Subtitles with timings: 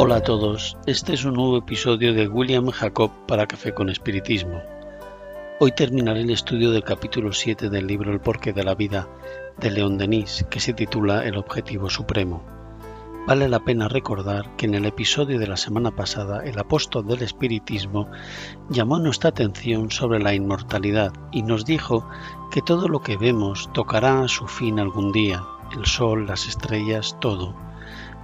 [0.00, 4.62] Hola a todos, este es un nuevo episodio de William Jacob para Café con Espiritismo.
[5.58, 9.08] Hoy terminaré el estudio del capítulo 7 del libro El porqué de la vida
[9.56, 12.44] de León Denis, que se titula El objetivo supremo.
[13.26, 17.22] Vale la pena recordar que en el episodio de la semana pasada el apóstol del
[17.22, 18.08] espiritismo
[18.70, 22.08] llamó nuestra atención sobre la inmortalidad y nos dijo
[22.52, 25.42] que todo lo que vemos tocará a su fin algún día,
[25.76, 27.66] el sol, las estrellas, todo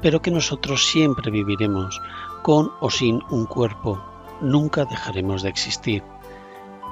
[0.05, 2.03] pero que nosotros siempre viviremos
[2.43, 3.99] con o sin un cuerpo,
[4.43, 6.03] nunca dejaremos de existir.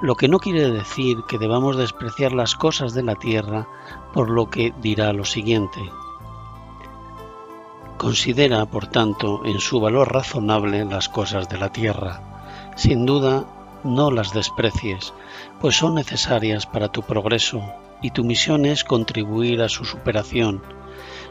[0.01, 3.69] Lo que no quiere decir que debamos despreciar las cosas de la tierra
[4.15, 5.79] por lo que dirá lo siguiente.
[7.99, 12.73] Considera, por tanto, en su valor razonable las cosas de la tierra.
[12.77, 13.45] Sin duda,
[13.85, 15.13] no las desprecies,
[15.61, 17.63] pues son necesarias para tu progreso,
[18.01, 20.63] y tu misión es contribuir a su superación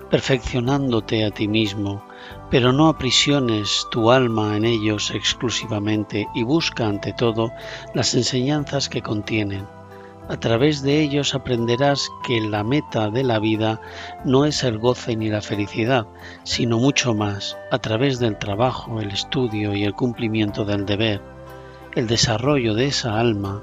[0.10, 2.04] perfeccionándote a ti mismo,
[2.50, 7.52] pero no aprisiones tu alma en ellos exclusivamente y busca ante todo
[7.94, 9.66] las enseñanzas que contienen.
[10.30, 13.82] A través de ellos aprenderás que la meta de la vida
[14.24, 16.08] no es el goce ni la felicidad,
[16.44, 21.22] sino mucho más, a través del trabajo, el estudio y el cumplimiento del deber,
[21.96, 23.62] el desarrollo de esa alma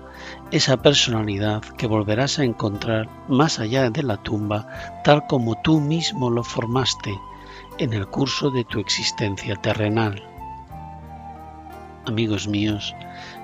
[0.50, 4.66] esa personalidad que volverás a encontrar más allá de la tumba,
[5.04, 7.14] tal como tú mismo lo formaste
[7.78, 10.22] en el curso de tu existencia terrenal.
[12.06, 12.94] Amigos míos,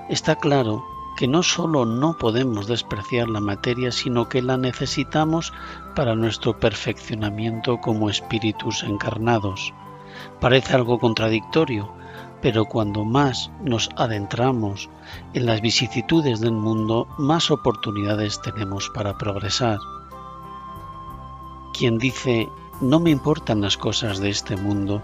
[0.08, 0.82] está claro
[1.18, 5.52] que no solo no podemos despreciar la materia, sino que la necesitamos
[5.94, 9.74] para nuestro perfeccionamiento como espíritus encarnados.
[10.40, 11.92] Parece algo contradictorio,
[12.44, 14.90] pero cuando más nos adentramos
[15.32, 19.78] en las vicisitudes del mundo, más oportunidades tenemos para progresar.
[21.72, 22.50] Quien dice
[22.82, 25.00] no me importan las cosas de este mundo,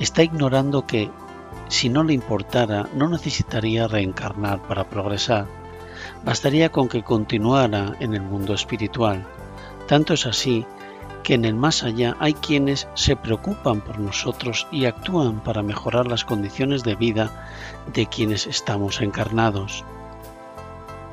[0.00, 1.10] está ignorando que
[1.68, 5.46] si no le importara no necesitaría reencarnar para progresar.
[6.26, 9.26] Bastaría con que continuara en el mundo espiritual.
[9.88, 10.66] Tanto es así
[11.22, 16.06] que en el más allá hay quienes se preocupan por nosotros y actúan para mejorar
[16.06, 17.48] las condiciones de vida
[17.92, 19.84] de quienes estamos encarnados.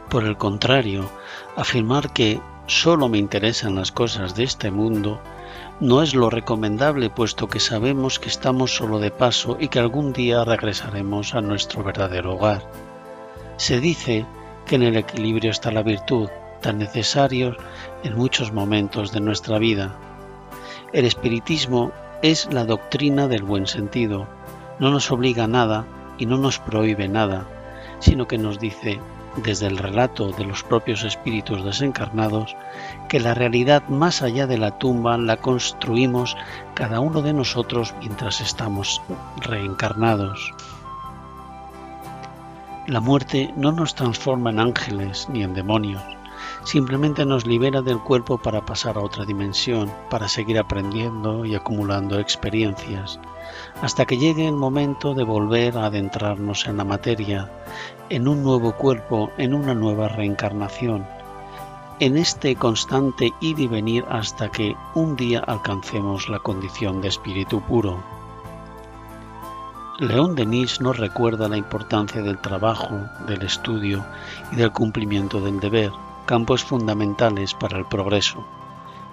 [0.10, 1.10] Por el contrario,
[1.56, 5.20] afirmar que solo me interesan las cosas de este mundo
[5.80, 10.12] no es lo recomendable puesto que sabemos que estamos solo de paso y que algún
[10.12, 12.64] día regresaremos a nuestro verdadero hogar.
[13.56, 14.26] Se dice
[14.66, 16.30] que en el equilibrio está la virtud,
[16.62, 17.58] tan necesarios
[18.04, 19.96] en muchos momentos de nuestra vida.
[20.94, 24.28] El espiritismo es la doctrina del buen sentido,
[24.80, 25.86] no nos obliga a nada
[26.18, 27.46] y no nos prohíbe nada,
[28.00, 29.00] sino que nos dice,
[29.38, 32.56] desde el relato de los propios espíritus desencarnados,
[33.08, 36.36] que la realidad más allá de la tumba la construimos
[36.74, 39.02] cada uno de nosotros mientras estamos
[39.38, 40.54] reencarnados.
[42.88, 46.02] La muerte no nos transforma en ángeles ni en demonios,
[46.64, 52.20] simplemente nos libera del cuerpo para pasar a otra dimensión, para seguir aprendiendo y acumulando
[52.20, 53.20] experiencias,
[53.82, 57.50] hasta que llegue el momento de volver a adentrarnos en la materia,
[58.10, 61.06] en un nuevo cuerpo, en una nueva reencarnación,
[62.00, 67.62] en este constante ir y venir hasta que un día alcancemos la condición de espíritu
[67.62, 68.02] puro.
[70.00, 74.06] León Denis nos recuerda la importancia del trabajo, del estudio
[74.50, 75.92] y del cumplimiento del deber,
[76.30, 78.46] campos fundamentales para el progreso.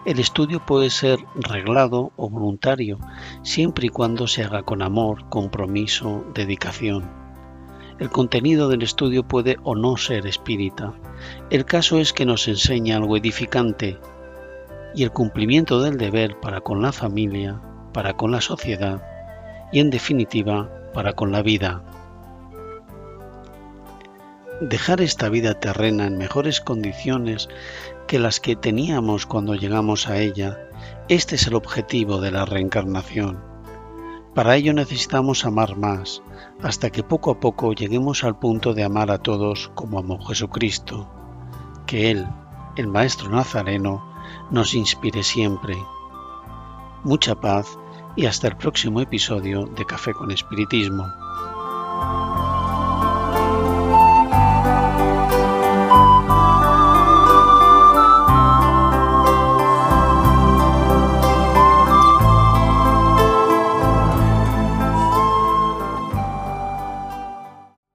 [0.04, 2.99] El estudio puede ser reglado o voluntario,
[3.43, 7.10] siempre y cuando se haga con amor, compromiso, dedicación.
[7.98, 10.92] El contenido del estudio puede o no ser espírita.
[11.48, 13.98] El caso es que nos enseña algo edificante
[14.95, 17.59] y el cumplimiento del deber para con la familia,
[17.95, 19.03] para con la sociedad
[19.72, 21.83] y en definitiva para con la vida
[24.61, 27.49] dejar esta vida terrena en mejores condiciones
[28.07, 30.59] que las que teníamos cuando llegamos a ella,
[31.09, 33.43] este es el objetivo de la reencarnación.
[34.35, 36.23] Para ello necesitamos amar más,
[36.63, 41.09] hasta que poco a poco lleguemos al punto de amar a todos como amó Jesucristo.
[41.87, 42.27] Que Él,
[42.77, 44.05] el Maestro Nazareno,
[44.51, 45.77] nos inspire siempre.
[47.03, 47.79] Mucha paz
[48.17, 51.07] y hasta el próximo episodio de Café con Espiritismo.